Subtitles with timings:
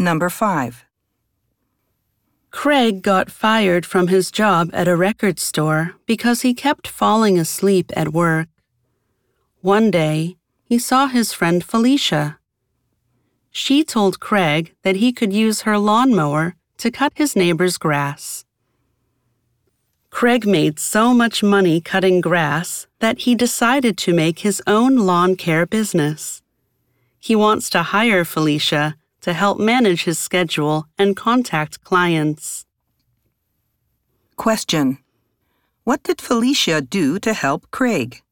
[0.00, 0.86] Number 5.
[2.50, 7.92] Craig got fired from his job at a record store because he kept falling asleep
[7.94, 8.48] at work.
[9.60, 12.38] One day, he saw his friend Felicia.
[13.50, 18.46] She told Craig that he could use her lawnmower to cut his neighbor's grass.
[20.08, 25.36] Craig made so much money cutting grass that he decided to make his own lawn
[25.36, 26.40] care business.
[27.18, 32.64] He wants to hire Felicia to help manage his schedule and contact clients.
[34.36, 34.98] Question.
[35.84, 38.22] What did Felicia do to help Craig?